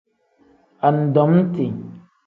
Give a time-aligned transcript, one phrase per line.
[0.87, 1.65] Anidomiti.